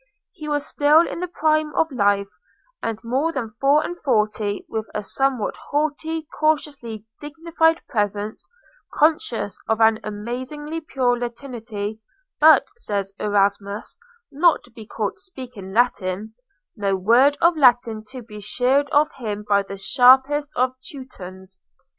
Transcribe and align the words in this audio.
He 0.31 0.49
was 0.49 0.65
still 0.65 1.07
in 1.07 1.19
the 1.19 1.27
prime 1.27 1.75
of 1.75 1.91
life, 1.91 2.31
not 2.81 3.03
more 3.03 3.31
than 3.31 3.51
four 3.61 3.83
and 3.83 3.95
forty, 4.01 4.65
with 4.67 4.89
a 4.95 5.03
somewhat 5.03 5.55
haughty, 5.69 6.27
cautiously 6.39 7.05
dignified 7.19 7.83
presence; 7.87 8.49
conscious 8.95 9.59
of 9.67 9.79
an 9.79 9.99
amazingly 10.03 10.81
pure 10.81 11.19
Latinity, 11.19 12.01
but, 12.39 12.67
says 12.77 13.13
Erasmus, 13.19 13.99
not 14.31 14.63
to 14.63 14.71
be 14.71 14.87
caught 14.87 15.19
speaking 15.19 15.71
Latin—no 15.71 16.95
word 16.95 17.37
of 17.39 17.55
Latin 17.55 18.03
to 18.05 18.23
be 18.23 18.39
sheared 18.41 18.89
off 18.91 19.11
him 19.11 19.45
by 19.47 19.61
the 19.61 19.77
sharpest 19.77 20.49
of 20.55 20.73
Teutons. 20.83 21.59